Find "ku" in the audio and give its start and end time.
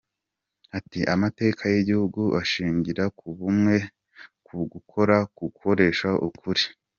3.17-3.27, 4.45-4.55, 5.35-5.43